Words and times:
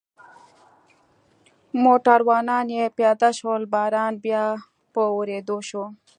موټروانان 1.83 2.65
یې 2.77 2.85
پیاده 2.97 3.29
شول، 3.39 3.61
باران 3.73 4.13
بیا 4.23 4.43
په 4.93 5.01
ورېدو 5.17 5.57
شو. 5.69 5.83